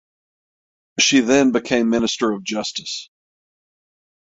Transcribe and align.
She 0.99 1.19
then 1.19 1.51
became 1.51 1.91
Minister 1.91 2.31
of 2.31 2.43
Justice. 2.43 3.11